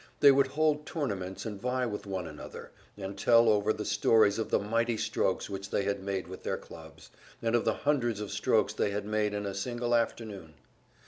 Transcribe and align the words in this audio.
They 0.19 0.31
would 0.31 0.47
hold 0.47 0.87
tournaments, 0.87 1.45
and 1.45 1.61
vie 1.61 1.85
with 1.85 2.07
one 2.07 2.25
another, 2.25 2.71
and 2.97 3.15
tell 3.15 3.47
over 3.49 3.71
the 3.71 3.85
stories 3.85 4.39
of 4.39 4.49
the 4.49 4.57
mighty 4.57 4.97
strokes 4.97 5.47
which 5.47 5.69
they 5.69 5.83
had 5.83 6.03
made 6.03 6.27
with 6.27 6.41
their 6.41 6.57
clubs, 6.57 7.11
and 7.39 7.53
of 7.55 7.65
the 7.65 7.73
hundreds 7.75 8.19
of 8.19 8.31
strokes 8.31 8.73
they 8.73 8.89
had 8.89 9.05
made 9.05 9.35
in 9.35 9.45
a 9.45 9.53
single 9.53 9.93
afternoon. 9.93 10.55